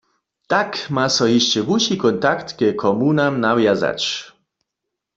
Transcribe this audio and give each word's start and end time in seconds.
Tak 0.51 0.71
ma 0.95 1.05
so 1.15 1.25
hišće 1.33 1.59
wuši 1.67 1.95
kontakt 2.03 2.47
ke 2.57 2.67
komunam 2.81 3.33
nawjazać. 3.45 4.01